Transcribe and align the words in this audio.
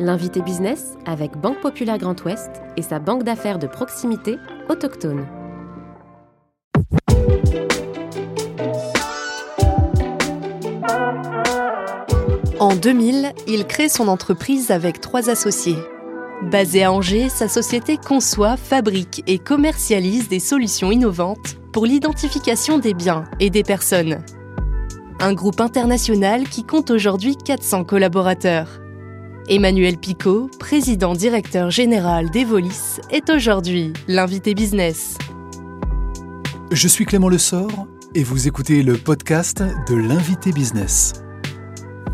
L'invité 0.00 0.42
business 0.42 0.94
avec 1.06 1.36
Banque 1.36 1.60
Populaire 1.60 1.98
Grand 1.98 2.20
Ouest 2.24 2.50
et 2.76 2.82
sa 2.82 2.98
banque 2.98 3.22
d'affaires 3.22 3.60
de 3.60 3.68
proximité 3.68 4.38
autochtone. 4.68 5.24
En 12.58 12.74
2000, 12.74 13.32
il 13.46 13.66
crée 13.66 13.88
son 13.88 14.08
entreprise 14.08 14.72
avec 14.72 15.00
trois 15.00 15.30
associés. 15.30 15.78
Basée 16.42 16.82
à 16.82 16.92
Angers, 16.92 17.28
sa 17.28 17.46
société 17.46 17.96
conçoit, 17.96 18.56
fabrique 18.56 19.22
et 19.28 19.38
commercialise 19.38 20.28
des 20.28 20.40
solutions 20.40 20.90
innovantes 20.90 21.56
pour 21.72 21.86
l'identification 21.86 22.78
des 22.78 22.94
biens 22.94 23.24
et 23.38 23.48
des 23.48 23.62
personnes. 23.62 24.18
Un 25.20 25.34
groupe 25.34 25.60
international 25.60 26.48
qui 26.48 26.64
compte 26.64 26.90
aujourd'hui 26.90 27.36
400 27.36 27.84
collaborateurs. 27.84 28.80
Emmanuel 29.46 29.98
Picot, 29.98 30.48
président 30.58 31.12
directeur 31.12 31.70
général 31.70 32.30
d'Evolis, 32.30 32.98
est 33.10 33.28
aujourd'hui 33.28 33.92
l'invité 34.08 34.54
business. 34.54 35.18
Je 36.70 36.88
suis 36.88 37.04
Clément 37.04 37.28
Lessort 37.28 37.86
et 38.14 38.22
vous 38.22 38.48
écoutez 38.48 38.82
le 38.82 38.96
podcast 38.96 39.62
de 39.86 39.94
l'invité 39.96 40.50
business. 40.50 41.12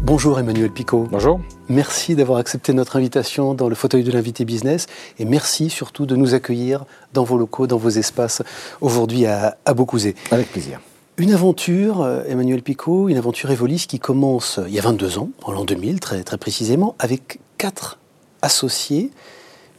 Bonjour 0.03 0.41
Emmanuel 0.41 0.73
Picot. 0.73 1.07
Bonjour. 1.09 1.41
Merci 1.69 2.17
d'avoir 2.17 2.41
accepté 2.41 2.73
notre 2.73 2.97
invitation 2.97 3.55
dans 3.55 3.69
le 3.69 3.77
fauteuil 3.77 4.03
de 4.03 4.11
l'invité 4.11 4.45
business 4.45 4.89
et 5.21 5.25
merci 5.25 5.71
surtout 5.71 6.07
de 6.07 6.17
nous 6.17 6.35
accueillir 6.35 6.85
dans 7.15 7.23
vos 7.23 7.39
locaux, 7.39 7.69
dans 7.69 7.79
vos 7.79 7.91
espaces 7.91 8.43
aujourd'hui 8.81 9.27
à, 9.27 9.57
à 9.65 9.73
Beaucouzé. 9.73 10.17
Avec 10.33 10.51
plaisir. 10.51 10.81
Une 11.17 11.33
aventure, 11.33 12.01
euh, 12.01 12.23
Emmanuel 12.27 12.63
Picot, 12.63 13.09
une 13.09 13.19
aventure 13.19 13.51
Evolis 13.51 13.87
qui 13.87 13.99
commence 13.99 14.59
il 14.67 14.73
y 14.73 14.79
a 14.79 14.83
22 14.83 15.19
ans, 15.19 15.31
en 15.43 15.53
l'an 15.53 15.65
2000 15.65 16.01
très, 16.01 16.23
précisément, 16.39 16.95
avec 16.99 17.41
quatre 17.59 17.99
associés. 18.43 19.11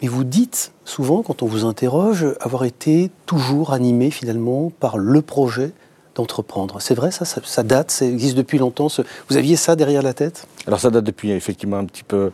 Mais 0.01 0.07
vous 0.07 0.23
dites 0.23 0.71
souvent, 0.85 1.23
quand 1.23 1.41
on 1.41 1.47
vous 1.47 1.65
interroge, 1.65 2.27
avoir 2.41 2.63
été 2.63 3.09
toujours 3.25 3.73
animé 3.73 4.11
finalement 4.11 4.71
par 4.79 4.97
le 4.97 5.21
projet 5.21 5.71
d'entreprendre. 6.15 6.81
C'est 6.81 6.93
vrai, 6.93 7.11
ça, 7.11 7.25
ça, 7.25 7.63
date, 7.63 7.91
ça 7.91 8.05
existe 8.05 8.35
depuis 8.35 8.57
longtemps. 8.57 8.87
Vous 9.29 9.37
aviez 9.37 9.55
ça 9.55 9.75
derrière 9.75 10.01
la 10.01 10.13
tête? 10.13 10.47
Alors 10.67 10.79
ça 10.79 10.89
date 10.89 11.05
depuis 11.05 11.31
effectivement 11.31 11.77
un 11.77 11.85
petit 11.85 12.03
peu, 12.03 12.31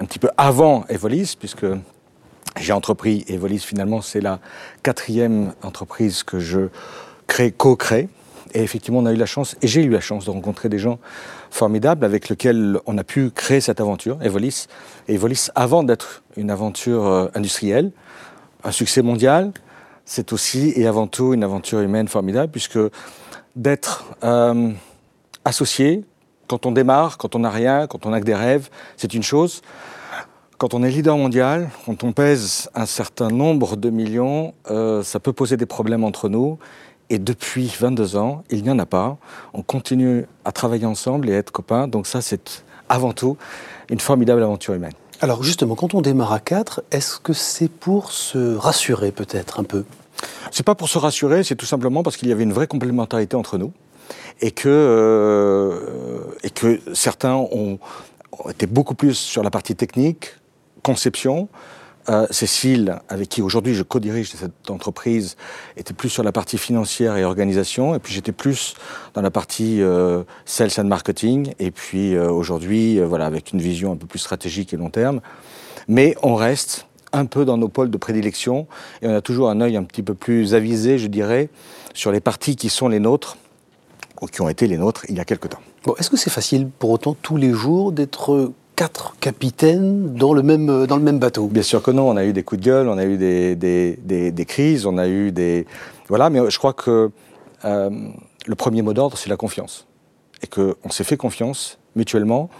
un 0.00 0.04
petit 0.04 0.18
peu 0.18 0.28
avant 0.36 0.84
Evolis, 0.88 1.36
puisque 1.38 1.66
j'ai 2.60 2.72
entrepris 2.72 3.24
Evolis 3.28 3.60
finalement, 3.60 4.02
c'est 4.02 4.20
la 4.20 4.40
quatrième 4.82 5.52
entreprise 5.62 6.24
que 6.24 6.40
je 6.40 6.68
crée, 7.26 7.52
co-crée. 7.52 8.08
Et 8.54 8.62
effectivement, 8.62 9.00
on 9.00 9.06
a 9.06 9.12
eu 9.12 9.16
la 9.16 9.26
chance, 9.26 9.56
et 9.62 9.66
j'ai 9.66 9.82
eu 9.82 9.90
la 9.90 10.00
chance 10.00 10.24
de 10.26 10.30
rencontrer 10.30 10.68
des 10.68 10.78
gens 10.78 10.98
formidables 11.50 12.04
avec 12.04 12.28
lesquels 12.28 12.78
on 12.86 12.96
a 12.98 13.04
pu 13.04 13.30
créer 13.30 13.60
cette 13.60 13.80
aventure, 13.80 14.22
Evolis. 14.22 14.66
Et 15.08 15.14
Evolis, 15.14 15.48
avant 15.56 15.82
d'être 15.82 16.22
une 16.36 16.50
aventure 16.50 17.06
euh, 17.06 17.28
industrielle, 17.34 17.90
un 18.62 18.70
succès 18.70 19.02
mondial, 19.02 19.52
c'est 20.04 20.32
aussi 20.32 20.72
et 20.76 20.86
avant 20.86 21.08
tout 21.08 21.34
une 21.34 21.42
aventure 21.42 21.80
humaine 21.80 22.06
formidable, 22.06 22.52
puisque 22.52 22.78
d'être 23.56 24.04
euh, 24.22 24.70
associé, 25.44 26.04
quand 26.46 26.66
on 26.66 26.72
démarre, 26.72 27.18
quand 27.18 27.34
on 27.34 27.40
n'a 27.40 27.50
rien, 27.50 27.86
quand 27.86 28.06
on 28.06 28.10
n'a 28.10 28.20
que 28.20 28.24
des 28.24 28.34
rêves, 28.34 28.68
c'est 28.96 29.14
une 29.14 29.22
chose. 29.22 29.62
Quand 30.58 30.74
on 30.74 30.82
est 30.84 30.90
leader 30.90 31.16
mondial, 31.16 31.70
quand 31.84 32.04
on 32.04 32.12
pèse 32.12 32.70
un 32.74 32.86
certain 32.86 33.28
nombre 33.28 33.76
de 33.76 33.90
millions, 33.90 34.54
euh, 34.70 35.02
ça 35.02 35.18
peut 35.18 35.32
poser 35.32 35.56
des 35.56 35.66
problèmes 35.66 36.04
entre 36.04 36.28
nous. 36.28 36.58
Et 37.10 37.18
depuis 37.18 37.72
22 37.78 38.16
ans, 38.16 38.44
il 38.50 38.62
n'y 38.62 38.70
en 38.70 38.78
a 38.78 38.86
pas. 38.86 39.18
On 39.52 39.62
continue 39.62 40.26
à 40.44 40.52
travailler 40.52 40.86
ensemble 40.86 41.28
et 41.28 41.34
à 41.34 41.38
être 41.38 41.50
copains. 41.50 41.86
Donc 41.88 42.06
ça, 42.06 42.22
c'est 42.22 42.64
avant 42.88 43.12
tout 43.12 43.36
une 43.90 44.00
formidable 44.00 44.42
aventure 44.42 44.74
humaine. 44.74 44.94
Alors 45.20 45.42
justement, 45.42 45.74
quand 45.74 45.94
on 45.94 46.00
démarre 46.00 46.32
à 46.32 46.40
4, 46.40 46.84
est-ce 46.90 47.18
que 47.18 47.32
c'est 47.32 47.68
pour 47.68 48.10
se 48.10 48.56
rassurer 48.56 49.12
peut-être 49.12 49.60
un 49.60 49.64
peu? 49.64 49.84
C'est 50.50 50.64
pas 50.64 50.74
pour 50.74 50.88
se 50.88 50.98
rassurer, 50.98 51.44
c'est 51.44 51.56
tout 51.56 51.66
simplement 51.66 52.02
parce 52.02 52.16
qu'il 52.16 52.28
y 52.28 52.32
avait 52.32 52.42
une 52.42 52.52
vraie 52.52 52.66
complémentarité 52.66 53.36
entre 53.36 53.58
nous 53.58 53.72
et 54.40 54.50
que, 54.50 54.68
euh, 54.68 56.20
et 56.42 56.50
que 56.50 56.80
certains 56.92 57.34
ont, 57.34 57.78
ont 58.32 58.50
été 58.50 58.66
beaucoup 58.66 58.94
plus 58.94 59.14
sur 59.14 59.42
la 59.42 59.50
partie 59.50 59.76
technique, 59.76 60.34
conception, 60.82 61.48
euh, 62.08 62.26
Cécile, 62.30 62.98
avec 63.08 63.28
qui 63.28 63.42
aujourd'hui 63.42 63.74
je 63.74 63.82
co-dirige 63.82 64.30
cette 64.30 64.70
entreprise, 64.70 65.36
était 65.76 65.94
plus 65.94 66.08
sur 66.08 66.22
la 66.22 66.32
partie 66.32 66.58
financière 66.58 67.16
et 67.16 67.24
organisation, 67.24 67.94
et 67.94 67.98
puis 67.98 68.12
j'étais 68.12 68.32
plus 68.32 68.74
dans 69.14 69.22
la 69.22 69.30
partie 69.30 69.80
euh, 69.82 70.22
sales 70.44 70.70
and 70.78 70.84
marketing, 70.84 71.54
et 71.58 71.70
puis 71.70 72.14
euh, 72.14 72.30
aujourd'hui, 72.30 72.98
euh, 72.98 73.06
voilà, 73.06 73.26
avec 73.26 73.52
une 73.52 73.60
vision 73.60 73.92
un 73.92 73.96
peu 73.96 74.06
plus 74.06 74.18
stratégique 74.18 74.74
et 74.74 74.76
long 74.76 74.90
terme. 74.90 75.20
Mais 75.88 76.16
on 76.22 76.34
reste 76.34 76.86
un 77.12 77.26
peu 77.26 77.44
dans 77.44 77.56
nos 77.56 77.68
pôles 77.68 77.90
de 77.90 77.96
prédilection, 77.96 78.66
et 79.02 79.08
on 79.08 79.14
a 79.14 79.20
toujours 79.20 79.50
un 79.50 79.60
œil 79.60 79.76
un 79.76 79.84
petit 79.84 80.02
peu 80.02 80.14
plus 80.14 80.54
avisé, 80.54 80.98
je 80.98 81.06
dirais, 81.06 81.48
sur 81.94 82.10
les 82.12 82.20
parties 82.20 82.56
qui 82.56 82.68
sont 82.68 82.88
les 82.88 83.00
nôtres, 83.00 83.36
ou 84.20 84.26
qui 84.26 84.40
ont 84.40 84.48
été 84.48 84.66
les 84.66 84.78
nôtres 84.78 85.04
il 85.08 85.16
y 85.16 85.20
a 85.20 85.24
quelque 85.24 85.48
temps. 85.48 85.60
Bon, 85.84 85.94
Est-ce 85.98 86.10
que 86.10 86.16
c'est 86.16 86.30
facile 86.30 86.68
pour 86.78 86.90
autant 86.90 87.14
tous 87.20 87.36
les 87.36 87.52
jours 87.52 87.92
d'être 87.92 88.52
quatre 88.74 89.16
capitaines 89.20 90.14
dans 90.14 90.32
le 90.32 90.42
même, 90.42 90.68
euh, 90.68 90.86
dans 90.86 90.96
le 90.96 91.02
même 91.02 91.18
bateau 91.18 91.46
Bien 91.46 91.62
sûr 91.62 91.82
que 91.82 91.90
non, 91.90 92.08
on 92.08 92.16
a 92.16 92.24
eu 92.24 92.32
des 92.32 92.42
coups 92.42 92.60
de 92.60 92.66
gueule, 92.66 92.88
on 92.88 92.98
a 92.98 93.04
eu 93.04 93.16
des, 93.16 94.44
crises, 94.46 94.86
on 94.86 94.98
a 94.98 95.06
eu 95.06 95.32
des... 95.32 95.66
Voilà, 96.08 96.30
mais 96.30 96.40
je 96.50 96.58
crois 96.58 96.72
que 96.72 97.10
euh, 97.64 97.90
le 98.46 98.54
premier 98.54 98.82
mot 98.82 98.92
d'ordre, 98.92 99.16
c'est 99.16 99.30
la 99.30 99.36
confiance. 99.36 99.86
Et 100.42 100.46
qu'on 100.46 100.90
s'est 100.90 101.04
fait 101.04 101.16
confiance 101.16 101.78
mutuellement 101.96 102.50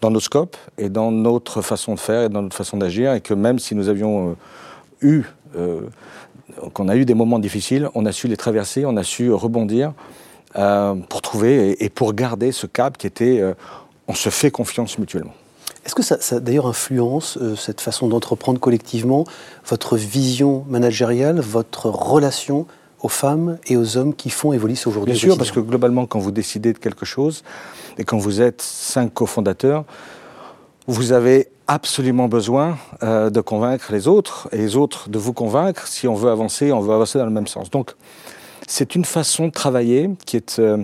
dans 0.00 0.10
nos 0.10 0.20
scopes 0.20 0.56
et 0.78 0.88
dans 0.88 1.10
notre 1.10 1.60
façon 1.62 1.94
de 1.94 2.00
faire 2.00 2.22
et 2.22 2.28
dans 2.28 2.42
notre 2.42 2.56
façon 2.56 2.76
d'agir, 2.76 3.12
et 3.12 3.20
que 3.20 3.34
même 3.34 3.58
si 3.58 3.74
nous 3.74 3.88
avions 3.88 4.36
euh, 5.02 5.06
eu, 5.06 5.24
qu'on 6.72 6.88
a 6.88 6.96
eu 6.96 7.04
des 7.04 7.14
moments 7.14 7.38
difficiles, 7.38 7.88
on 7.94 8.06
a 8.06 8.12
su 8.12 8.26
les 8.26 8.36
traverser, 8.36 8.86
on 8.86 8.96
a 8.96 9.02
su 9.02 9.32
rebondir 9.32 9.92
pour 11.08 11.22
trouver 11.22 11.84
et, 11.84 11.88
pour 11.90 12.12
garder 12.12 12.50
ce 12.50 12.66
cap 12.66 12.96
qui 12.96 13.06
était 13.06 13.42
on 14.08 14.14
se 14.14 14.30
fait 14.30 14.50
confiance 14.50 14.98
mutuellement. 14.98 15.34
Est-ce 15.84 15.94
que 15.94 16.02
ça, 16.02 16.18
ça 16.20 16.40
d'ailleurs 16.40 16.66
influence 16.66 17.38
euh, 17.40 17.56
cette 17.56 17.80
façon 17.80 18.08
d'entreprendre 18.08 18.58
collectivement, 18.58 19.24
votre 19.66 19.96
vision 19.96 20.64
managériale, 20.68 21.40
votre 21.40 21.90
relation 21.90 22.66
aux 23.02 23.08
femmes 23.08 23.58
et 23.66 23.76
aux 23.76 23.98
hommes 23.98 24.14
qui 24.14 24.30
font 24.30 24.52
évoluer 24.52 24.78
aujourd'hui 24.86 25.12
Bien 25.12 25.20
sûr, 25.20 25.36
parce 25.36 25.50
que 25.50 25.60
globalement, 25.60 26.06
quand 26.06 26.18
vous 26.18 26.30
décidez 26.30 26.72
de 26.72 26.78
quelque 26.78 27.04
chose 27.04 27.44
et 27.98 28.04
quand 28.04 28.16
vous 28.16 28.40
êtes 28.40 28.62
cinq 28.62 29.12
cofondateurs, 29.12 29.84
vous 30.86 31.12
avez 31.12 31.48
absolument 31.66 32.28
besoin 32.28 32.78
euh, 33.02 33.30
de 33.30 33.40
convaincre 33.40 33.92
les 33.92 34.08
autres 34.08 34.48
et 34.52 34.58
les 34.58 34.76
autres 34.76 35.08
de 35.08 35.18
vous 35.18 35.32
convaincre 35.32 35.86
si 35.86 36.08
on 36.08 36.14
veut 36.14 36.30
avancer, 36.30 36.72
on 36.72 36.80
veut 36.80 36.94
avancer 36.94 37.18
dans 37.18 37.24
le 37.24 37.30
même 37.30 37.46
sens. 37.46 37.70
Donc, 37.70 37.92
c'est 38.66 38.94
une 38.94 39.04
façon 39.04 39.46
de 39.46 39.52
travailler 39.52 40.10
qui 40.24 40.36
est 40.36 40.58
euh, 40.58 40.78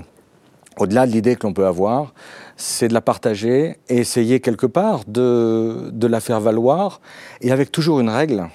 au-delà 0.78 1.06
de 1.06 1.12
l'idée 1.12 1.36
que 1.36 1.46
l'on 1.46 1.52
peut 1.52 1.66
avoir, 1.66 2.12
c'est 2.60 2.88
de 2.88 2.94
la 2.94 3.00
partager 3.00 3.78
et 3.88 3.96
essayer 3.96 4.40
quelque 4.40 4.66
part 4.66 5.00
de, 5.06 5.90
de, 5.92 6.06
la 6.06 6.20
faire 6.20 6.40
valoir, 6.40 7.00
et 7.40 7.52
avec 7.52 7.72
toujours 7.72 8.00
une 8.00 8.10
règle, 8.10 8.48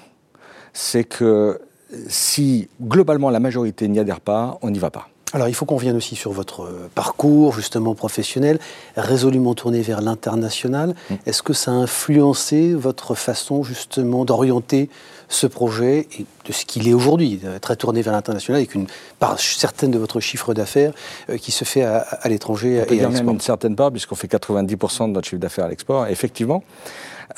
c'est 0.72 1.04
que 1.04 1.60
si 2.08 2.68
globalement 2.80 3.30
la 3.30 3.40
majorité 3.40 3.88
n'y 3.88 3.98
adhère 3.98 4.20
pas, 4.20 4.58
on 4.62 4.70
n'y 4.70 4.78
va 4.78 4.90
pas. 4.90 5.08
Alors 5.32 5.48
il 5.48 5.54
faut 5.54 5.66
qu'on 5.66 5.76
vienne 5.76 5.96
aussi 5.96 6.14
sur 6.14 6.30
votre 6.30 6.88
parcours 6.94 7.52
justement 7.52 7.94
professionnel, 7.94 8.60
résolument 8.96 9.54
tourné 9.54 9.82
vers 9.82 10.00
l'international. 10.00 10.94
Mmh. 11.10 11.14
Est-ce 11.26 11.42
que 11.42 11.52
ça 11.52 11.72
a 11.72 11.74
influencé 11.74 12.74
votre 12.74 13.14
façon 13.16 13.64
justement 13.64 14.24
d'orienter 14.24 14.88
ce 15.28 15.46
projet 15.46 16.08
et 16.18 16.26
de 16.46 16.52
ce 16.52 16.64
qu'il 16.64 16.88
est 16.88 16.94
aujourd'hui, 16.94 17.40
très 17.60 17.76
tourné 17.76 18.02
vers 18.02 18.12
l'international, 18.12 18.60
avec 18.60 18.74
une 18.74 18.86
part 19.18 19.38
certaine 19.40 19.90
de 19.90 19.98
votre 19.98 20.20
chiffre 20.20 20.54
d'affaires 20.54 20.92
euh, 21.30 21.36
qui 21.36 21.52
se 21.52 21.64
fait 21.64 21.82
à, 21.82 21.98
à 21.98 22.28
l'étranger 22.28 22.84
et 22.88 23.04
à 23.04 23.08
même 23.08 23.28
une 23.28 23.40
certaine 23.40 23.76
part, 23.76 23.90
puisqu'on 23.90 24.14
fait 24.14 24.30
90% 24.30 25.08
de 25.08 25.12
notre 25.12 25.28
chiffre 25.28 25.40
d'affaires 25.40 25.64
à 25.64 25.68
l'export. 25.68 26.06
Effectivement, 26.06 26.62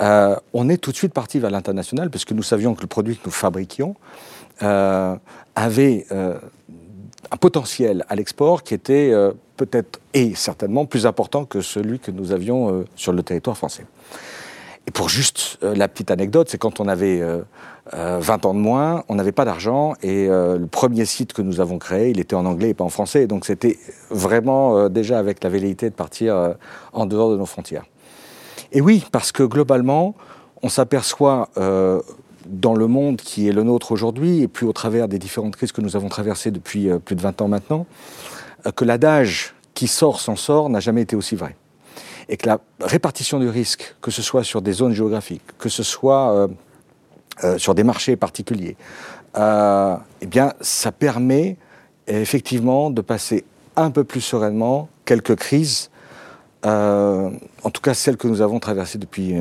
euh, 0.00 0.36
on 0.52 0.68
est 0.68 0.76
tout 0.76 0.92
de 0.92 0.96
suite 0.96 1.12
parti 1.12 1.38
vers 1.38 1.50
l'international, 1.50 2.10
parce 2.10 2.24
que 2.24 2.34
nous 2.34 2.42
savions 2.42 2.74
que 2.74 2.82
le 2.82 2.86
produit 2.86 3.16
que 3.16 3.22
nous 3.26 3.32
fabriquions 3.32 3.96
euh, 4.62 5.16
avait 5.54 6.06
euh, 6.12 6.34
un 7.30 7.36
potentiel 7.36 8.04
à 8.08 8.16
l'export 8.16 8.62
qui 8.62 8.74
était 8.74 9.10
euh, 9.12 9.32
peut-être 9.56 10.00
et 10.14 10.34
certainement 10.34 10.86
plus 10.86 11.06
important 11.06 11.44
que 11.44 11.60
celui 11.60 11.98
que 11.98 12.10
nous 12.10 12.32
avions 12.32 12.72
euh, 12.72 12.84
sur 12.96 13.12
le 13.12 13.22
territoire 13.22 13.56
français. 13.56 13.86
Et 14.88 14.90
pour 14.90 15.08
juste 15.08 15.58
euh, 15.62 15.76
la 15.76 15.86
petite 15.86 16.10
anecdote, 16.10 16.48
c'est 16.50 16.58
quand 16.58 16.80
on 16.80 16.88
avait 16.88 17.22
20 17.92 18.44
ans 18.44 18.54
de 18.54 18.58
moins, 18.58 19.04
on 19.08 19.14
n'avait 19.14 19.32
pas 19.32 19.44
d'argent 19.44 19.94
et 20.02 20.26
le 20.28 20.66
premier 20.66 21.06
site 21.06 21.32
que 21.32 21.40
nous 21.40 21.58
avons 21.58 21.78
créé, 21.78 22.10
il 22.10 22.20
était 22.20 22.34
en 22.34 22.44
anglais 22.44 22.70
et 22.70 22.74
pas 22.74 22.84
en 22.84 22.90
français. 22.90 23.26
Donc 23.26 23.46
c'était 23.46 23.78
vraiment 24.10 24.90
déjà 24.90 25.18
avec 25.18 25.42
la 25.42 25.48
velléité 25.48 25.88
de 25.88 25.94
partir 25.94 26.54
en 26.92 27.06
dehors 27.06 27.30
de 27.30 27.38
nos 27.38 27.46
frontières. 27.46 27.86
Et 28.72 28.82
oui, 28.82 29.06
parce 29.10 29.32
que 29.32 29.42
globalement, 29.42 30.14
on 30.62 30.68
s'aperçoit 30.68 31.48
dans 32.48 32.74
le 32.74 32.86
monde 32.86 33.18
qui 33.18 33.48
est 33.48 33.52
le 33.52 33.62
nôtre 33.62 33.92
aujourd'hui, 33.92 34.42
et 34.42 34.48
puis 34.48 34.66
au 34.66 34.72
travers 34.72 35.08
des 35.08 35.18
différentes 35.18 35.56
crises 35.56 35.72
que 35.72 35.80
nous 35.80 35.96
avons 35.96 36.08
traversées 36.08 36.50
depuis 36.50 36.88
euh, 36.88 36.98
plus 36.98 37.14
de 37.14 37.20
20 37.20 37.42
ans 37.42 37.48
maintenant, 37.48 37.86
euh, 38.66 38.72
que 38.72 38.84
l'adage 38.84 39.54
qui 39.74 39.86
sort 39.86 40.20
s'en 40.20 40.36
sort 40.36 40.70
n'a 40.70 40.80
jamais 40.80 41.02
été 41.02 41.14
aussi 41.14 41.36
vrai. 41.36 41.56
Et 42.28 42.36
que 42.36 42.46
la 42.46 42.58
répartition 42.80 43.38
du 43.38 43.48
risque, 43.48 43.94
que 44.00 44.10
ce 44.10 44.22
soit 44.22 44.44
sur 44.44 44.62
des 44.62 44.72
zones 44.72 44.92
géographiques, 44.92 45.56
que 45.58 45.68
ce 45.68 45.82
soit 45.82 46.48
sur 47.56 47.74
des 47.74 47.84
marchés 47.84 48.16
particuliers, 48.16 48.76
eh 49.36 50.26
bien, 50.26 50.52
ça 50.60 50.92
permet 50.92 51.56
effectivement 52.06 52.90
de 52.90 53.00
passer 53.00 53.44
un 53.76 53.90
peu 53.90 54.04
plus 54.04 54.20
sereinement 54.20 54.88
quelques 55.04 55.36
crises, 55.36 55.90
en 56.64 57.30
tout 57.72 57.80
cas 57.80 57.94
celles 57.94 58.16
que 58.16 58.28
nous 58.28 58.40
avons 58.40 58.58
traversées 58.58 58.98
depuis 58.98 59.34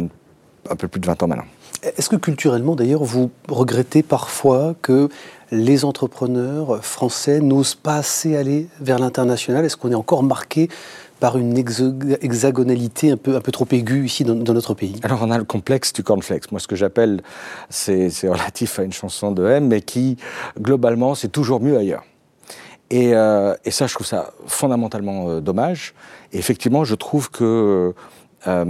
un 0.69 0.75
peu 0.75 0.87
plus 0.87 0.99
de 0.99 1.07
20 1.07 1.23
ans 1.23 1.27
maintenant. 1.27 1.45
Est-ce 1.83 2.09
que 2.09 2.15
culturellement, 2.15 2.75
d'ailleurs, 2.75 3.03
vous 3.03 3.29
regrettez 3.47 4.01
parfois 4.01 4.75
que 4.81 5.09
les 5.51 5.85
entrepreneurs 5.85 6.83
français 6.83 7.39
n'osent 7.39 7.75
pas 7.75 7.95
assez 7.97 8.35
aller 8.35 8.67
vers 8.81 8.99
l'international? 8.99 9.63
Est-ce 9.63 9.77
qu'on 9.77 9.91
est 9.91 9.95
encore 9.95 10.23
marqué 10.23 10.69
par 11.19 11.37
une 11.37 11.57
hexagonalité 11.57 13.11
un 13.11 13.17
peu, 13.17 13.35
un 13.35 13.41
peu 13.41 13.51
trop 13.51 13.67
aiguë 13.71 14.05
ici 14.05 14.23
dans, 14.23 14.35
notre 14.35 14.73
pays 14.73 14.99
Alors 15.03 15.19
on 15.23 15.31
a 15.31 15.37
le 15.37 15.43
complexe 15.43 15.93
du 15.93 16.03
cornflakes. 16.03 16.51
Moi 16.51 16.59
ce 16.59 16.67
que 16.67 16.75
j'appelle, 16.75 17.21
c'est 17.69 18.09
relatif 18.23 18.79
à 18.79 18.83
une 18.83 18.93
chanson 18.93 19.31
de 19.31 19.45
M, 19.45 19.67
mais 19.67 19.81
qui 19.81 20.17
globalement 20.59 21.15
c'est 21.15 21.29
toujours 21.29 21.59
mieux 21.59 21.77
ailleurs. 21.77 22.03
Et, 22.89 23.13
euh, 23.13 23.53
et, 23.65 23.71
ça 23.71 23.87
je 23.87 23.93
trouve 23.93 24.07
ça 24.07 24.31
fondamentalement 24.45 25.29
euh, 25.29 25.41
dommage. 25.41 25.93
Et 26.31 26.37
effectivement 26.37 26.83
je 26.83 26.95
trouve 26.95 27.29
que 27.29 27.93
euh, 28.47 28.65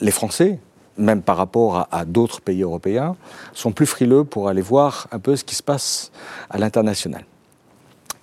les 0.00 0.10
Français, 0.10 0.58
même 0.98 1.22
par 1.22 1.36
rapport 1.36 1.88
à, 1.90 2.04
d'autres 2.04 2.40
pays 2.40 2.62
européens, 2.62 3.16
sont 3.52 3.72
plus 3.72 3.86
frileux 3.86 4.24
pour 4.24 4.48
aller 4.48 4.62
voir 4.62 5.08
un 5.12 5.18
peu 5.18 5.36
ce 5.36 5.44
qui 5.44 5.54
se 5.54 5.62
passe 5.62 6.10
à 6.50 6.58
l'international. 6.58 7.24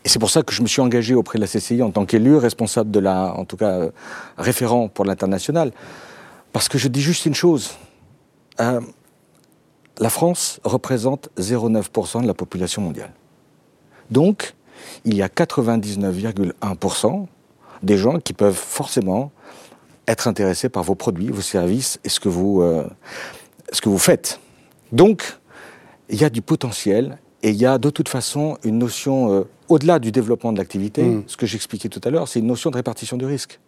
Et 0.06 0.10
c'est 0.10 0.20
pour 0.20 0.30
ça 0.30 0.44
que 0.44 0.54
je 0.54 0.62
me 0.62 0.68
suis 0.68 0.82
engagé 0.82 1.16
auprès 1.16 1.40
de 1.40 1.44
la 1.44 1.48
CCI 1.48 1.82
en 1.82 1.92
tant 1.92 2.06
qu'élu, 2.06 2.36
responsable 2.36 2.92
de 2.92 3.00
la, 3.00 3.34
en 3.36 3.46
tout 3.46 3.58
cas 3.58 3.72
euh, 3.72 3.92
référent 4.38 4.90
pour 4.90 5.06
l'international, 5.06 5.72
parce 6.52 6.68
que 6.68 6.78
je 6.78 6.88
dis 6.88 7.02
juste 7.02 7.26
une 7.26 7.36
chose. 7.36 7.72
Euh, 8.60 8.82
la 10.00 10.10
France 10.10 10.60
représente 10.64 11.30
0,9% 11.38 12.22
de 12.22 12.28
la 12.28 12.34
population 12.34 12.82
mondiale. 12.82 13.14
Donc, 14.10 14.56
il 15.06 15.16
y 15.16 15.22
a 15.22 15.28
99,1% 15.28 17.26
des 17.84 17.98
gens 17.98 18.20
qui 18.20 18.34
peuvent 18.34 18.54
forcément 18.54 19.32
être 20.08 20.28
intéressé 20.28 20.68
par 20.70 20.84
vos 20.84 20.96
produits, 20.96 21.30
vos 21.30 21.42
services 21.42 22.00
et 22.04 22.10
ce 22.10 22.20
que 22.20 22.30
vous, 22.30 22.62
euh, 22.62 22.88
ce 23.72 23.82
que 23.82 23.90
vous 23.90 23.98
faites. 23.98 24.40
Donc, 24.92 25.38
il 26.10 26.20
y 26.20 26.26
a 26.26 26.30
du 26.30 26.42
potentiel 26.42 27.18
et 27.44 27.50
il 27.50 27.58
y 27.58 27.66
a 27.66 27.78
de 27.78 27.90
toute 27.90 28.10
façon 28.10 28.58
une 28.64 28.80
notion, 28.80 29.34
euh, 29.34 29.44
au-delà 29.68 30.00
du 30.00 30.12
développement 30.12 30.54
de 30.54 30.58
l'activité, 30.58 31.04
mm. 31.04 31.24
ce 31.28 31.38
que 31.38 31.46
j'expliquais 31.46 31.90
tout 31.90 32.02
à 32.04 32.10
l'heure, 32.10 32.28
c'est 32.28 32.40
une 32.40 32.48
notion 32.48 32.72
de 32.72 32.78
répartition 32.78 33.18
du 33.18 33.26
risque. 33.26 33.60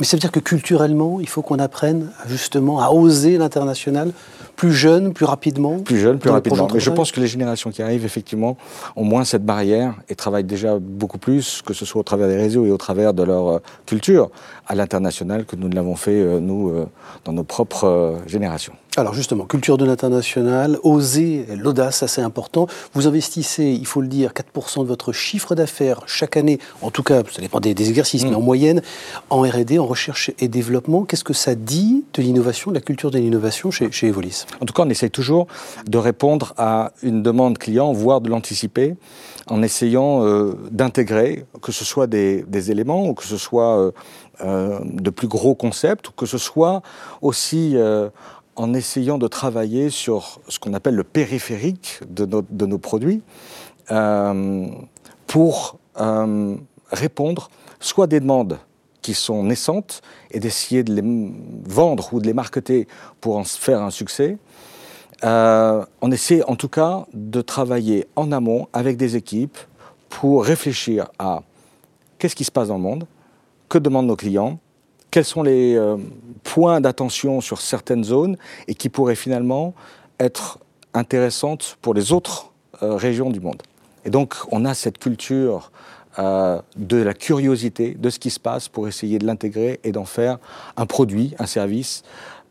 Mais 0.00 0.06
ça 0.06 0.16
veut 0.16 0.20
dire 0.20 0.32
que 0.32 0.40
culturellement, 0.40 1.20
il 1.20 1.28
faut 1.28 1.40
qu'on 1.40 1.60
apprenne 1.60 2.10
justement 2.26 2.80
à 2.80 2.90
oser 2.90 3.38
l'international 3.38 4.10
plus 4.56 4.72
jeune, 4.72 5.12
plus 5.12 5.24
rapidement 5.24 5.78
Plus 5.78 5.98
jeune, 5.98 6.18
plus 6.18 6.30
rapidement. 6.30 6.68
Mais 6.72 6.80
je 6.80 6.90
pense 6.90 7.12
que 7.12 7.20
les 7.20 7.28
générations 7.28 7.70
qui 7.70 7.80
arrivent, 7.80 8.04
effectivement, 8.04 8.56
ont 8.96 9.04
moins 9.04 9.24
cette 9.24 9.44
barrière 9.44 9.94
et 10.08 10.16
travaillent 10.16 10.42
déjà 10.42 10.78
beaucoup 10.80 11.18
plus, 11.18 11.62
que 11.62 11.74
ce 11.74 11.84
soit 11.84 12.00
au 12.00 12.04
travers 12.04 12.26
des 12.26 12.36
réseaux 12.36 12.66
et 12.66 12.72
au 12.72 12.76
travers 12.76 13.14
de 13.14 13.22
leur 13.22 13.48
euh, 13.48 13.58
culture, 13.86 14.30
à 14.66 14.74
l'international, 14.74 15.44
que 15.44 15.54
nous 15.54 15.68
ne 15.68 15.74
l'avons 15.76 15.94
fait, 15.94 16.20
euh, 16.20 16.40
nous, 16.40 16.72
dans 17.24 17.32
nos 17.32 17.44
propres 17.44 18.16
générations. 18.26 18.74
Alors 18.96 19.12
justement, 19.12 19.44
culture 19.44 19.76
de 19.76 19.84
l'international, 19.84 20.78
oser, 20.84 21.46
l'audace, 21.56 22.04
assez 22.04 22.20
important. 22.20 22.68
Vous 22.92 23.08
investissez, 23.08 23.72
il 23.72 23.86
faut 23.86 24.00
le 24.00 24.06
dire, 24.06 24.32
4% 24.32 24.82
de 24.82 24.86
votre 24.86 25.10
chiffre 25.12 25.56
d'affaires 25.56 26.02
chaque 26.06 26.36
année, 26.36 26.60
en 26.80 26.92
tout 26.92 27.02
cas, 27.02 27.22
ça 27.32 27.42
dépend 27.42 27.58
des, 27.58 27.70
exercices, 27.70 28.22
mais 28.22 28.30
mm. 28.30 28.36
en 28.36 28.40
moyenne, 28.40 28.82
en 29.30 29.42
R&D, 29.42 29.80
en 29.80 29.86
recherche 29.86 30.30
et 30.38 30.46
développement. 30.46 31.04
Qu'est-ce 31.04 31.24
que 31.24 31.32
ça 31.32 31.56
dit 31.56 32.04
de 32.14 32.22
l'innovation, 32.22 32.70
de 32.70 32.76
la 32.76 32.80
culture 32.80 33.10
de 33.10 33.18
l'innovation 33.18 33.72
chez, 33.72 33.90
chez 33.90 34.06
Evolis? 34.06 34.46
En 34.60 34.64
tout 34.64 34.72
cas, 34.72 34.84
on 34.84 34.90
essaye 34.90 35.10
toujours 35.10 35.48
de 35.88 35.98
répondre 35.98 36.54
à 36.56 36.92
une 37.02 37.20
demande 37.20 37.58
client, 37.58 37.92
voire 37.92 38.20
de 38.20 38.30
l'anticiper, 38.30 38.94
en 39.48 39.60
essayant 39.62 40.24
euh, 40.24 40.52
d'intégrer, 40.70 41.46
que 41.62 41.72
ce 41.72 41.84
soit 41.84 42.06
des, 42.06 42.70
éléments, 42.70 43.08
ou 43.08 43.14
que 43.14 43.24
ce 43.24 43.38
soit 43.38 43.76
euh, 43.76 43.90
euh, 44.44 44.78
de 44.84 45.10
plus 45.10 45.28
gros 45.28 45.56
concepts, 45.56 46.10
ou 46.10 46.12
que 46.12 46.26
ce 46.26 46.38
soit 46.38 46.82
aussi 47.22 47.76
en 48.56 48.74
essayant 48.74 49.18
de 49.18 49.26
travailler 49.26 49.90
sur 49.90 50.40
ce 50.48 50.58
qu'on 50.58 50.74
appelle 50.74 50.94
le 50.94 51.04
périphérique 51.04 52.00
de, 52.08 52.66
nos 52.66 52.78
produits 52.78 53.22
euh, 53.90 54.66
pour 55.26 55.78
euh, 56.00 56.56
répondre 56.90 57.50
soit 57.80 58.06
des 58.06 58.20
demandes 58.20 58.58
qui 59.02 59.14
sont 59.14 59.44
naissantes 59.44 60.00
et 60.30 60.40
d'essayer 60.40 60.82
de 60.82 60.94
les 60.94 61.02
vendre 61.66 62.14
ou 62.14 62.20
de 62.20 62.26
les 62.26 62.32
marketer 62.32 62.88
pour 63.20 63.36
en 63.36 63.44
faire 63.44 63.82
un 63.82 63.90
succès. 63.90 64.38
Euh, 65.24 65.84
on 66.00 66.10
essaie 66.10 66.42
en 66.44 66.56
tout 66.56 66.68
cas 66.68 67.04
de 67.12 67.42
travailler 67.42 68.06
en 68.16 68.32
amont 68.32 68.68
avec 68.72 68.96
des 68.96 69.16
équipes 69.16 69.58
pour 70.08 70.44
réfléchir 70.44 71.08
à 71.18 71.42
qu'est-ce 72.18 72.34
qui 72.34 72.44
se 72.44 72.50
passe 72.50 72.68
dans 72.68 72.76
le 72.76 72.82
monde, 72.82 73.06
que 73.68 73.78
demandent 73.78 74.06
nos 74.06 74.16
clients, 74.16 74.58
quels 75.14 75.24
sont 75.24 75.44
les 75.44 75.76
euh, 75.76 75.96
points 76.42 76.80
d'attention 76.80 77.40
sur 77.40 77.60
certaines 77.60 78.02
zones 78.02 78.36
et 78.66 78.74
qui 78.74 78.88
pourraient 78.88 79.14
finalement 79.14 79.72
être 80.18 80.58
intéressantes 80.92 81.78
pour 81.82 81.94
les 81.94 82.12
autres 82.12 82.50
euh, 82.82 82.96
régions 82.96 83.30
du 83.30 83.38
monde. 83.38 83.62
Et 84.04 84.10
donc 84.10 84.34
on 84.50 84.64
a 84.64 84.74
cette 84.74 84.98
culture 84.98 85.70
euh, 86.18 86.60
de 86.74 86.96
la 86.96 87.14
curiosité 87.14 87.94
de 87.94 88.10
ce 88.10 88.18
qui 88.18 88.30
se 88.30 88.40
passe 88.40 88.66
pour 88.66 88.88
essayer 88.88 89.20
de 89.20 89.24
l'intégrer 89.24 89.78
et 89.84 89.92
d'en 89.92 90.04
faire 90.04 90.38
un 90.76 90.84
produit, 90.84 91.32
un 91.38 91.46
service 91.46 92.02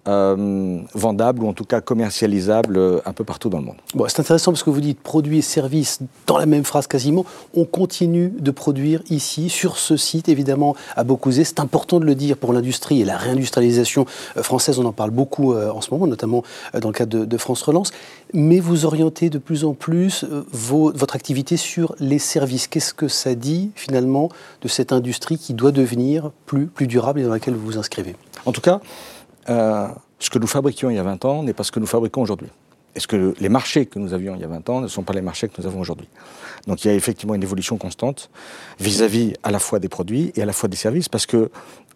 euh, 0.05 0.81
vendable 0.93 1.43
ou 1.43 1.47
en 1.47 1.53
tout 1.53 1.63
cas 1.63 1.79
commercialisable 1.79 2.75
euh, 2.75 2.99
un 3.05 3.13
peu 3.13 3.23
partout 3.23 3.47
dans 3.47 3.59
le 3.59 3.63
monde. 3.63 3.77
Bon, 3.95 4.05
c'est 4.09 4.19
intéressant 4.19 4.51
parce 4.51 4.61
que 4.61 4.69
vous 4.69 4.81
dites 4.81 4.99
produits 4.99 5.37
et 5.37 5.41
services 5.41 5.99
dans 6.27 6.37
la 6.37 6.45
même 6.45 6.65
phrase 6.65 6.87
quasiment. 6.87 7.25
On 7.55 7.63
continue 7.63 8.33
de 8.37 8.51
produire 8.51 9.01
ici, 9.09 9.47
sur 9.47 9.77
ce 9.77 9.95
site, 9.95 10.27
évidemment, 10.27 10.75
à 10.97 11.05
Beaucouzé. 11.05 11.45
C'est 11.45 11.61
important 11.61 12.01
de 12.01 12.05
le 12.05 12.15
dire 12.15 12.35
pour 12.35 12.51
l'industrie 12.51 12.99
et 12.99 13.05
la 13.05 13.15
réindustrialisation 13.15 14.05
euh, 14.35 14.43
française. 14.43 14.77
On 14.77 14.83
en 14.83 14.91
parle 14.91 15.11
beaucoup 15.11 15.53
en 15.55 15.79
ce 15.79 15.89
moment, 15.91 16.05
notamment 16.05 16.43
dans 16.77 16.89
le 16.89 16.93
cadre 16.93 17.23
de, 17.23 17.37
France 17.37 17.61
Relance. 17.61 17.91
Mais 18.33 18.59
vous 18.59 18.85
orientez 18.85 19.29
de 19.29 19.37
plus 19.37 19.63
en 19.63 19.73
plus 19.73 20.25
votre 20.51 21.15
activité 21.15 21.55
sur 21.55 21.95
les 21.99 22.19
services. 22.19 22.67
Qu'est-ce 22.67 22.93
que 22.93 23.07
ça 23.07 23.35
dit 23.35 23.71
finalement 23.75 24.27
de 24.61 24.67
cette 24.67 24.91
industrie 24.91 25.37
qui 25.37 25.53
doit 25.53 25.71
devenir 25.71 26.31
plus, 26.45 26.67
plus 26.67 26.87
durable 26.87 27.21
et 27.21 27.23
dans 27.23 27.29
laquelle 27.29 27.53
vous 27.53 27.65
vous 27.65 27.77
inscrivez? 27.77 28.15
En 28.45 28.51
tout 28.51 28.61
cas, 28.61 28.81
euh, 29.49 29.87
ce 30.19 30.29
que 30.29 30.39
nous 30.39 30.47
fabriquions 30.47 30.89
il 30.89 30.95
y 30.95 30.99
a 30.99 31.03
20 31.03 31.25
ans 31.25 31.43
n'est 31.43 31.53
pas 31.53 31.63
ce 31.63 31.71
que 31.71 31.79
nous 31.79 31.87
fabriquons 31.87 32.21
aujourd'hui. 32.21 32.49
Et 32.95 32.99
ce 32.99 33.07
que 33.07 33.33
les 33.39 33.49
marchés 33.49 33.85
que 33.85 33.97
nous 33.97 34.13
avions 34.13 34.35
il 34.35 34.41
y 34.41 34.43
a 34.43 34.47
20 34.47 34.69
ans 34.69 34.81
ne 34.81 34.87
sont 34.87 35.03
pas 35.03 35.13
les 35.13 35.21
marchés 35.21 35.47
que 35.47 35.59
nous 35.59 35.67
avons 35.67 35.79
aujourd'hui. 35.79 36.07
Donc 36.67 36.85
il 36.85 36.87
y 36.87 36.91
a 36.91 36.93
effectivement 36.93 37.35
une 37.35 37.43
évolution 37.43 37.77
constante 37.77 38.29
vis-à-vis 38.79 39.33
à 39.43 39.51
la 39.51 39.59
fois 39.59 39.79
des 39.79 39.89
produits 39.89 40.31
et 40.35 40.41
à 40.41 40.45
la 40.45 40.53
fois 40.53 40.69
des 40.69 40.77
services, 40.77 41.09
parce 41.09 41.25
que 41.25 41.49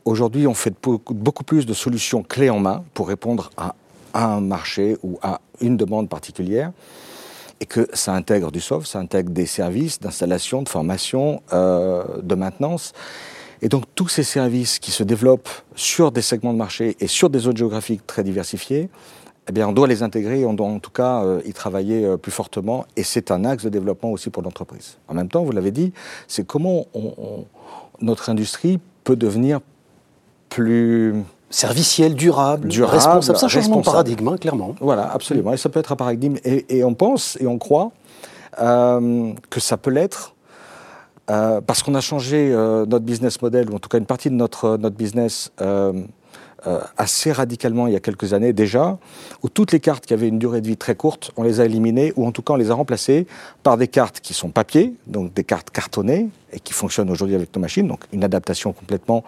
aujourd'hui 0.06 0.48
on 0.48 0.54
fait 0.54 0.74
beaucoup, 0.82 1.44
plus 1.44 1.66
de 1.66 1.74
solutions 1.74 2.24
clés 2.24 2.50
en 2.50 2.60
main 2.60 2.84
pour 2.94 3.08
répondre 3.08 3.52
à 3.58 3.76
un 4.14 4.42
marché 4.42 4.98
ou 5.04 5.20
à 5.22 5.40
une 5.62 5.78
demande 5.78 6.10
particulière, 6.10 6.72
et 7.60 7.66
que 7.66 7.88
ça 7.94 8.14
intègre 8.14 8.52
du 8.52 8.60
soft, 8.60 8.88
ça 8.88 9.00
intègre 9.00 9.32
des 9.32 9.46
services 9.46 10.00
d'installation, 10.00 10.62
de 10.62 10.70
formation, 10.70 11.42
euh, 11.54 12.04
de 12.22 12.36
maintenance. 12.36 12.94
Et 13.62 13.70
donc 13.70 13.84
tous 13.96 14.08
ces 14.08 14.24
services 14.24 14.80
qui 14.80 14.92
se 14.92 15.04
développent 15.04 15.50
sur 15.76 16.12
des 16.12 16.22
segments 16.22 16.54
de 16.54 16.58
marché 16.58 16.96
et 17.00 17.08
sur 17.08 17.30
des 17.30 17.40
zones 17.40 17.58
géographiques 17.58 18.06
très 18.06 18.24
diversifiées, 18.24 18.90
eh 19.50 19.54
bien, 19.54 19.68
on 19.68 19.72
doit 19.72 19.88
les 19.88 20.04
intégrer, 20.04 20.46
on 20.46 20.54
doit 20.54 20.68
en 20.68 20.80
tout 20.80 20.92
cas 20.92 21.24
euh, 21.24 21.42
y 21.46 21.54
travailler 21.54 22.04
euh, 22.04 22.18
plus 22.18 22.34
fortement, 22.34 22.86
et 22.98 23.04
c'est 23.04 23.32
un 23.32 23.46
axe 23.46 23.64
de 23.64 23.70
développement 23.70 24.12
aussi 24.12 24.30
pour 24.30 24.44
l'entreprise. 24.44 24.98
En 25.08 25.14
même 25.14 25.30
temps, 25.30 25.44
vous 25.44 25.54
l'avez 25.54 25.72
dit, 25.72 25.94
c'est 26.28 26.46
comment 26.46 26.86
notre 28.02 28.30
industrie 28.30 28.80
peut 29.06 29.16
devenir 29.16 29.62
plus 30.50 31.16
servicielle, 31.50 32.16
durable, 32.16 32.70
responsable. 32.70 33.38
C'est 33.38 33.46
un 33.46 33.48
changement 33.48 33.80
de 33.80 33.86
paradigme, 33.86 34.28
hein, 34.28 34.38
clairement. 34.38 34.76
Voilà, 34.82 35.10
absolument. 35.12 35.54
Et 35.54 35.58
ça 35.58 35.70
peut 35.70 35.80
être 35.80 35.92
un 35.92 35.96
paradigme. 35.96 36.36
Et, 36.44 36.84
on 36.84 36.94
pense 36.94 37.38
et 37.40 37.48
on 37.48 37.58
croit 37.58 37.92
euh, 38.60 39.34
que 39.50 39.60
ça 39.60 39.78
peut 39.78 39.92
l'être 39.92 40.36
euh, 41.30 41.60
parce 41.60 41.84
qu'on 41.84 41.96
a 41.96 42.02
changé 42.02 42.52
euh, 42.54 42.86
notre 42.86 43.04
business 43.04 43.42
model, 43.42 43.70
ou 43.70 43.76
en 43.76 43.80
tout 43.80 43.90
cas 43.90 43.98
une 43.98 44.06
partie 44.06 44.30
de 44.30 44.36
notre, 44.36 44.78
notre 44.78 44.96
business 44.96 45.52
euh, 45.60 45.92
assez 46.98 47.32
radicalement 47.32 47.88
il 47.88 47.94
y 47.94 47.96
a 47.96 48.00
quelques 48.00 48.34
années 48.34 48.54
déjà, 48.54 48.98
où 49.44 49.50
toutes 49.50 49.74
les 49.74 49.80
cartes 49.82 50.06
qui 50.06 50.14
avaient 50.14 50.30
une 50.30 50.40
durée 50.40 50.62
de 50.62 50.68
vie 50.68 50.78
très 50.78 50.96
courte, 50.96 51.32
on 51.36 51.44
les 51.44 51.60
a 51.60 51.66
éliminées, 51.66 52.14
ou 52.16 52.26
en 52.26 52.32
tout 52.32 52.42
cas 52.42 52.54
on 52.54 52.58
les 52.58 52.72
a 52.72 52.74
remplacées 52.74 53.28
par 53.62 53.78
des 53.78 53.88
cartes 53.90 54.22
qui 54.22 54.34
sont 54.34 54.50
papier, 54.50 54.94
donc 55.06 55.34
des 55.34 55.44
cartes 55.44 55.70
cartonnées, 55.70 56.30
et 56.54 56.60
qui 56.62 56.74
fonctionnent 56.74 57.10
aujourd'hui 57.10 57.36
avec 57.36 57.54
nos 57.56 57.62
machines, 57.62 57.88
donc 57.88 58.02
une 58.14 58.24
adaptation 58.24 58.74
complètement 58.74 59.24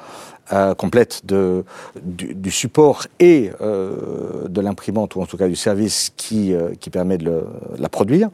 complète 0.78 1.22
de, 1.26 1.64
du, 2.02 2.50
support 2.50 3.06
et 3.20 3.52
de 3.62 4.62
l'imprimante, 4.62 5.16
ou 5.16 5.22
en 5.22 5.28
tout 5.28 5.38
cas 5.38 5.48
du 5.48 5.56
service 5.56 6.12
qui, 6.18 6.54
qui 6.80 6.90
permet 6.90 7.20
de 7.20 7.44
la 7.78 7.88
produire. 7.90 8.30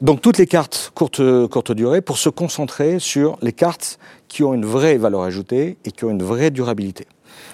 Donc 0.00 0.22
toutes 0.22 0.38
les 0.38 0.46
cartes 0.46 0.92
courte, 0.94 1.20
courte 1.48 1.72
durée 1.72 2.00
pour 2.00 2.16
se 2.16 2.30
concentrer 2.30 2.98
sur 2.98 3.36
les 3.42 3.52
cartes 3.52 3.98
qui 4.28 4.42
ont 4.42 4.54
une 4.54 4.64
vraie 4.64 4.96
valeur 4.96 5.22
ajoutée 5.22 5.76
et 5.84 5.92
qui 5.92 6.04
ont 6.04 6.10
une 6.10 6.22
vraie 6.22 6.50
durabilité. 6.50 7.06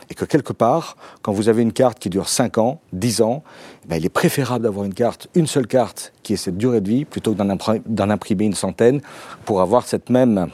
et 0.08 0.14
que 0.14 0.24
quelque 0.24 0.52
part, 0.52 0.96
quand 1.22 1.32
vous 1.32 1.48
avez 1.48 1.62
une 1.62 1.72
carte 1.72 1.98
qui 1.98 2.08
dure 2.08 2.28
5 2.28 2.58
ans, 2.58 2.80
10 2.92 3.22
ans, 3.22 3.42
eh 3.84 3.88
ben, 3.88 3.96
il 3.96 4.06
est 4.06 4.10
préférable 4.10 4.62
d'avoir 4.62 4.86
une 4.86 4.94
carte, 4.94 5.28
une 5.34 5.48
seule 5.48 5.66
carte 5.66 6.12
qui 6.22 6.34
ait 6.34 6.36
cette 6.36 6.56
durée 6.56 6.80
de 6.80 6.88
vie, 6.88 7.04
plutôt 7.04 7.34
que 7.34 7.82
d'en 7.86 8.10
imprimer 8.10 8.44
une 8.44 8.54
centaine 8.54 9.00
pour 9.44 9.60
avoir 9.60 9.86
cette 9.86 10.08
même, 10.08 10.48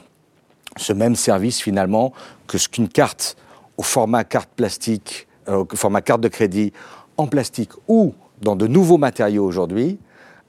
ce 0.77 0.93
même 0.93 1.15
service 1.15 1.61
finalement 1.61 2.11
que 2.47 2.57
ce 2.57 2.67
qu'une 2.67 2.89
carte 2.89 3.37
au 3.77 3.83
format 3.83 4.23
carte 4.23 4.49
plastique, 4.55 5.27
euh, 5.47 5.63
format 5.75 6.01
carte 6.01 6.21
de 6.21 6.27
crédit 6.27 6.73
en 7.17 7.27
plastique 7.27 7.71
ou 7.87 8.13
dans 8.41 8.55
de 8.55 8.65
nouveaux 8.67 8.97
matériaux 8.97 9.45
aujourd'hui, 9.45 9.99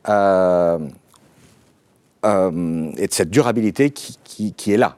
euh, 0.08 0.78
euh, 2.24 2.90
et 2.96 3.06
de 3.06 3.12
cette 3.12 3.30
durabilité 3.30 3.90
qui, 3.90 4.52
qui 4.52 4.72
est 4.72 4.76
là. 4.76 4.96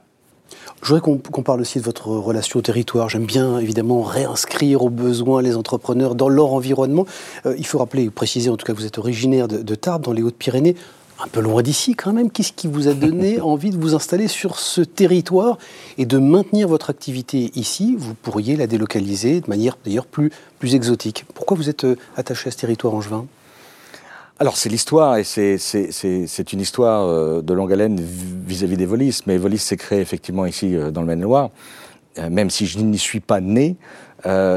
Je 0.82 0.94
voudrais 0.94 1.00
qu'on 1.00 1.42
parle 1.42 1.60
aussi 1.60 1.78
de 1.78 1.84
votre 1.84 2.08
relation 2.08 2.58
au 2.58 2.62
territoire. 2.62 3.08
J'aime 3.08 3.24
bien 3.24 3.58
évidemment 3.58 4.02
réinscrire 4.02 4.84
aux 4.84 4.90
besoins 4.90 5.42
les 5.42 5.56
entrepreneurs 5.56 6.14
dans 6.14 6.28
leur 6.28 6.52
environnement. 6.52 7.06
Euh, 7.46 7.54
il 7.58 7.66
faut 7.66 7.78
rappeler, 7.78 8.10
préciser 8.10 8.50
en 8.50 8.56
tout 8.56 8.66
cas, 8.66 8.72
vous 8.72 8.84
êtes 8.84 8.98
originaire 8.98 9.48
de, 9.48 9.74
Tarbes, 9.74 10.02
dans 10.02 10.12
les 10.12 10.22
Hautes-Pyrénées, 10.22 10.76
un 11.18 11.28
peu 11.28 11.40
loin 11.40 11.62
d'ici 11.62 11.94
quand 11.94 12.12
même. 12.12 12.30
Qu'est-ce 12.30 12.52
qui 12.52 12.68
vous 12.68 12.88
a 12.88 12.94
donné 12.94 13.40
envie 13.40 13.70
de 13.70 13.78
vous 13.78 13.94
installer 13.94 14.28
sur 14.28 14.58
ce 14.60 14.82
territoire 14.82 15.58
et 15.98 16.06
de 16.06 16.18
maintenir 16.18 16.68
votre 16.68 16.90
activité 16.90 17.50
ici? 17.54 17.96
Vous 17.98 18.14
pourriez 18.14 18.54
la 18.54 18.66
délocaliser 18.66 19.40
de 19.40 19.48
manière 19.48 19.78
d'ailleurs 19.84 20.06
plus, 20.06 20.30
plus 20.58 20.74
exotique. 20.74 21.24
Pourquoi 21.34 21.56
vous 21.56 21.68
êtes 21.68 21.84
euh, 21.84 21.96
attaché 22.16 22.48
à 22.48 22.52
ce 22.52 22.58
territoire 22.58 22.94
angevin? 22.94 23.26
Alors 24.38 24.58
c'est 24.58 24.68
l'histoire 24.68 25.16
et 25.16 25.24
c'est 25.24 26.52
une 26.52 26.60
histoire 26.60 27.06
euh, 27.06 27.40
de 27.40 27.54
longue 27.54 27.72
haleine 27.72 27.98
vis-à-vis 27.98 28.76
d'Evolis, 28.76 29.22
mais 29.26 29.36
Evolis 29.36 29.58
s'est 29.58 29.78
créé 29.78 30.00
effectivement 30.00 30.44
ici 30.44 30.76
euh, 30.76 30.90
dans 30.90 31.00
le 31.00 31.06
Maine-et-Loire. 31.06 31.50
Euh, 32.18 32.28
même 32.28 32.50
si 32.50 32.66
je 32.66 32.78
n'y 32.80 32.98
suis 32.98 33.20
pas 33.20 33.40
né, 33.40 33.76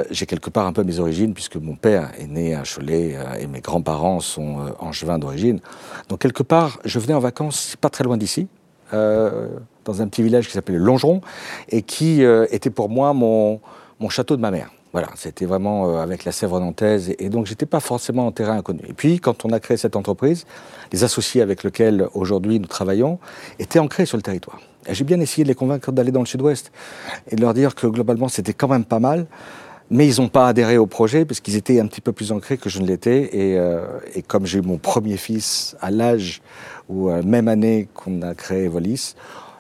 j'ai 0.10 0.26
quelque 0.26 0.50
part 0.50 0.66
un 0.66 0.74
peu 0.74 0.84
mes 0.84 1.00
origines 1.00 1.34
puisque 1.34 1.58
mon 1.58 1.76
père 1.76 2.12
est 2.18 2.26
né 2.26 2.56
à 2.56 2.64
Cholet 2.64 3.16
et 3.40 3.46
mes 3.46 3.62
grands-parents 3.62 4.20
sont 4.20 4.74
angevins 4.80 5.20
d'origine. 5.20 5.60
Donc 6.08 6.22
quelque 6.22 6.42
part, 6.42 6.80
je 6.86 6.98
venais 6.98 7.14
en 7.14 7.20
vacances 7.20 7.76
pas 7.80 7.92
très 7.92 8.04
loin 8.04 8.18
d'ici, 8.18 8.48
dans 8.92 10.02
un 10.02 10.08
petit 10.08 10.24
village 10.24 10.48
qui 10.48 10.54
s'appelait 10.54 10.80
Longeron 10.80 11.22
et 11.68 11.84
qui 11.84 12.24
était 12.50 12.72
pour 12.72 12.90
moi 12.90 13.14
mon, 13.14 13.62
mon 14.00 14.10
château 14.10 14.36
de 14.36 14.42
ma 14.42 14.50
mère. 14.50 14.72
Voilà, 14.92 15.10
c'était 15.16 15.46
vraiment 15.46 15.88
euh, 15.88 16.02
avec 16.02 16.26
la 16.26 16.32
Sèvre 16.32 16.60
nantaise. 16.60 17.14
Et, 17.20 17.30
donc, 17.30 17.46
j'étais 17.46 17.68
pas 17.68 17.80
forcément 17.80 18.26
en 18.26 18.32
terrain 18.32 18.58
inconnu. 18.58 18.82
Et 18.88 18.94
puis, 18.94 19.20
quand 19.20 19.46
on 19.46 19.52
a 19.52 19.60
créé 19.60 19.78
cette 19.78 19.96
entreprise, 19.96 20.46
les 20.92 21.04
associés 21.04 21.42
avec 21.42 21.64
lesquels 21.64 22.08
aujourd'hui 22.16 22.60
nous 22.60 22.66
travaillons 22.66 23.20
étaient 23.60 23.78
ancrés 23.78 24.08
sur 24.08 24.18
le 24.18 24.24
territoire. 24.24 24.60
Et 24.88 24.96
j'ai 24.96 25.04
bien 25.04 25.20
essayé 25.20 25.44
de 25.44 25.50
les 25.50 25.56
convaincre 25.56 25.92
d'aller 25.92 26.12
dans 26.12 26.22
le 26.22 26.26
sud-ouest 26.26 26.72
et 27.30 27.36
de 27.36 27.42
leur 27.42 27.54
dire 27.54 27.76
que 27.76 27.86
globalement, 27.86 28.30
c'était 28.30 28.54
quand 28.54 28.68
même 28.68 28.86
pas 28.86 29.00
mal. 29.00 29.28
Mais 29.92 30.08
ils 30.08 30.22
n'ont 30.22 30.30
pas 30.30 30.48
adhéré 30.48 30.78
au 30.78 30.86
projet 30.86 31.26
parce 31.26 31.40
qu'ils 31.40 31.56
étaient 31.56 31.80
un 31.80 31.88
petit 31.88 32.02
peu 32.02 32.12
plus 32.12 32.32
ancrés 32.32 32.58
que 32.58 32.70
je 32.70 32.80
ne 32.80 32.88
l'étais. 32.88 33.30
Et, 33.34 33.60
euh, 33.60 33.86
comme 34.28 34.48
j'ai 34.48 34.60
eu 34.60 34.62
mon 34.64 34.78
premier 34.78 35.18
fils 35.18 35.76
à 35.82 35.92
l'âge 35.92 36.42
ou 36.90 37.10
euh, 37.10 37.22
même 37.22 37.48
année 37.48 37.88
qu'on 37.94 38.24
a 38.24 38.34
créé 38.34 38.68
Volis, 38.68 39.16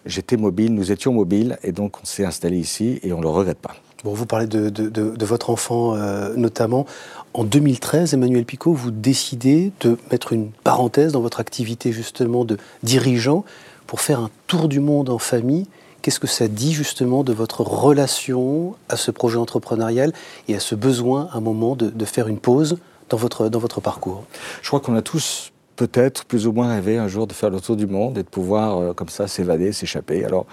j'étais 0.07 0.37
mobile, 0.37 0.73
nous 0.73 0.91
étions 0.91 1.13
mobiles. 1.13 1.59
Et 1.63 1.71
donc, 1.71 2.01
on 2.01 2.05
s'est 2.05 2.25
installé 2.25 2.57
ici 2.57 2.99
et 3.03 3.13
on 3.13 3.17
ne 3.17 3.23
le 3.23 3.29
regrette 3.29 3.59
pas. 3.59 3.75
Bon, 4.03 4.13
vous 4.13 4.25
parlez 4.25 4.47
de, 4.47 5.25
votre 5.25 5.49
enfant 5.49 5.95
euh, 5.95 6.33
notamment. 6.35 6.85
En 7.33 7.43
2013, 7.43 8.13
Emmanuel 8.13 8.45
Picot, 8.45 8.73
vous 8.73 8.91
décidez 8.91 9.71
de 9.81 9.97
mettre 10.09 10.31
une 10.31 10.51
parenthèse 10.51 11.11
dans 11.11 11.21
votre 11.21 11.39
activité 11.41 11.91
justement 11.91 12.45
de 12.45 12.57
dirigeant 12.81 13.43
pour 13.87 13.99
faire 13.99 14.19
un 14.21 14.29
tour 14.47 14.69
du 14.69 14.79
monde 14.79 15.09
en 15.09 15.19
famille. 15.19 15.67
Qu'est-ce 16.01 16.21
que 16.21 16.27
ça 16.27 16.47
dit 16.47 16.71
justement 16.71 17.25
de 17.25 17.33
votre 17.33 17.61
relation 17.61 18.75
à 18.87 18.95
ce 18.95 19.11
projet 19.11 19.37
entrepreneurial 19.37 20.13
et 20.47 20.55
à 20.55 20.61
ce 20.61 20.75
besoin 20.75 21.27
à 21.33 21.37
un 21.37 21.41
moment 21.41 21.75
de, 21.75 21.89
de 21.89 22.05
faire 22.05 22.29
une 22.29 22.39
pause 22.39 22.77
dans 23.09 23.17
votre, 23.17 23.49
dans 23.49 23.59
votre 23.59 23.81
parcours? 23.81 24.23
Je 24.61 24.69
crois 24.69 24.79
qu'on 24.79 24.95
a 24.95 25.01
tous 25.01 25.51
peut-être 25.79 26.25
plus 26.25 26.45
ou 26.45 26.51
moins 26.51 26.67
rêvé 26.67 26.97
un 26.97 27.07
jour 27.07 27.25
de 27.25 27.31
faire 27.31 27.49
le 27.49 27.61
tour 27.61 27.77
du 27.77 27.87
monde 27.87 28.17
et 28.17 28.23
de 28.23 28.27
pouvoir 28.27 28.77
euh, 28.77 28.93
comme 28.93 29.07
ça 29.07 29.29
s'évader, 29.29 29.71
s'échapper. 29.71 30.25
Alors, 30.25 30.45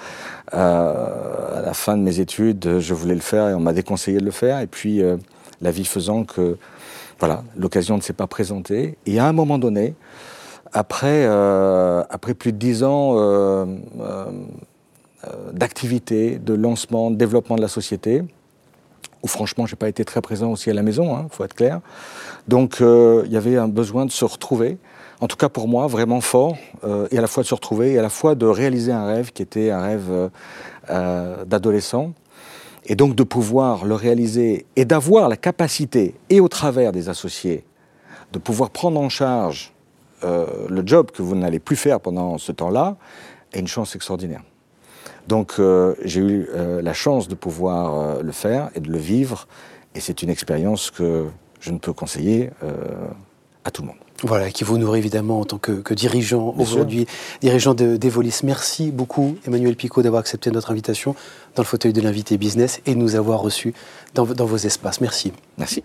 euh, 0.54 1.58
à 1.58 1.62
la 1.62 1.74
fin 1.74 1.96
de 1.96 2.02
mes 2.02 2.20
études, 2.20 2.78
je 2.78 2.94
voulais 2.94 3.16
le 3.16 3.20
faire 3.20 3.48
et 3.48 3.54
on 3.54 3.58
m'a 3.58 3.72
déconseillé 3.72 4.18
de 4.18 4.24
le 4.24 4.30
faire. 4.30 4.60
Et 4.60 4.68
puis, 4.68 5.02
euh, 5.02 5.16
la 5.60 5.72
vie 5.72 5.84
faisant 5.84 6.22
que, 6.22 6.58
voilà, 7.18 7.42
l'occasion 7.56 7.96
ne 7.96 8.02
s'est 8.02 8.12
pas 8.12 8.28
présentée. 8.28 8.98
Et 9.04 9.18
à 9.18 9.26
un 9.26 9.32
moment 9.32 9.58
donné, 9.58 9.96
après, 10.72 11.26
après 12.10 12.34
plus 12.34 12.52
de 12.52 12.58
dix 12.58 12.84
ans 12.84 13.16
d'activité, 15.52 16.38
de 16.38 16.52
lancement, 16.52 17.10
de 17.10 17.16
développement 17.16 17.56
de 17.56 17.62
la 17.62 17.68
société, 17.68 18.22
où 19.22 19.26
franchement, 19.26 19.64
je 19.64 19.74
n'ai 19.74 19.78
pas 19.78 19.88
été 19.88 20.04
très 20.04 20.20
présent 20.20 20.52
aussi 20.52 20.70
à 20.70 20.74
la 20.74 20.82
maison, 20.82 21.16
il 21.16 21.20
hein, 21.20 21.28
faut 21.30 21.44
être 21.44 21.54
clair. 21.54 21.80
Donc, 22.46 22.80
il 22.80 23.32
y 23.32 23.36
avait 23.38 23.56
un 23.56 23.68
besoin 23.68 24.04
de 24.04 24.10
se 24.10 24.26
retrouver 24.26 24.76
en 25.20 25.28
tout 25.28 25.36
cas 25.36 25.48
pour 25.48 25.68
moi, 25.68 25.86
vraiment 25.86 26.20
fort, 26.20 26.56
euh, 26.84 27.08
et 27.10 27.18
à 27.18 27.20
la 27.20 27.26
fois 27.26 27.42
de 27.42 27.48
se 27.48 27.54
retrouver, 27.54 27.92
et 27.92 27.98
à 27.98 28.02
la 28.02 28.10
fois 28.10 28.34
de 28.34 28.46
réaliser 28.46 28.92
un 28.92 29.06
rêve 29.06 29.32
qui 29.32 29.42
était 29.42 29.70
un 29.70 29.80
rêve 29.80 30.06
euh, 30.10 30.28
euh, 30.90 31.44
d'adolescent, 31.44 32.12
et 32.84 32.94
donc 32.94 33.14
de 33.14 33.22
pouvoir 33.22 33.84
le 33.84 33.94
réaliser 33.94 34.66
et 34.76 34.84
d'avoir 34.84 35.28
la 35.28 35.36
capacité, 35.36 36.14
et 36.30 36.40
au 36.40 36.48
travers 36.48 36.92
des 36.92 37.08
associés, 37.08 37.64
de 38.32 38.38
pouvoir 38.38 38.70
prendre 38.70 39.00
en 39.00 39.08
charge 39.08 39.72
le 40.22 40.82
job 40.84 41.10
que 41.12 41.22
vous 41.22 41.36
n'allez 41.36 41.58
plus 41.58 41.76
faire 41.76 42.00
pendant 42.00 42.38
ce 42.38 42.50
temps-là, 42.50 42.96
est 43.52 43.60
une 43.60 43.66
chance 43.68 43.94
extraordinaire. 43.94 44.42
Donc 45.28 45.60
j'ai 46.02 46.20
eu 46.20 46.48
la 46.54 46.92
chance 46.92 47.28
de 47.28 47.34
pouvoir 47.34 48.22
le 48.22 48.32
faire 48.32 48.70
et 48.74 48.80
de 48.80 48.90
le 48.90 48.98
vivre, 48.98 49.46
et 49.94 50.00
c'est 50.00 50.22
une 50.22 50.30
expérience 50.30 50.90
que 50.90 51.26
je 51.60 51.70
ne 51.70 51.78
peux 51.78 51.92
conseiller 51.92 52.50
à 53.66 53.70
tout 53.70 53.82
le 53.82 53.88
monde. 53.88 53.96
Voilà, 54.22 54.50
qui 54.50 54.64
vous 54.64 54.78
nourrit 54.78 55.00
évidemment 55.00 55.40
en 55.40 55.44
tant 55.44 55.58
que, 55.58 55.92
dirigeant 55.92 56.54
aujourd'hui, 56.56 57.06
dirigeant 57.42 57.74
d'Evolis. 57.74 58.40
Merci 58.44 58.90
beaucoup, 58.90 59.36
Emmanuel 59.46 59.76
Picot, 59.76 60.02
d'avoir 60.02 60.20
accepté 60.20 60.50
notre 60.50 60.70
invitation 60.70 61.14
dans 61.54 61.62
le 61.62 61.66
fauteuil 61.66 61.92
de 61.92 62.00
l'invité 62.00 62.38
business 62.38 62.80
et 62.86 62.94
nous 62.94 63.14
avoir 63.14 63.40
reçus 63.40 63.74
dans, 64.14 64.24
dans 64.24 64.46
vos 64.46 64.56
espaces. 64.56 65.02
Merci. 65.02 65.32
Merci. 65.58 65.84